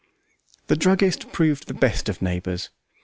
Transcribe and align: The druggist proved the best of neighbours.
The 0.65 0.75
druggist 0.75 1.31
proved 1.31 1.67
the 1.67 1.75
best 1.75 2.09
of 2.09 2.23
neighbours. 2.23 2.71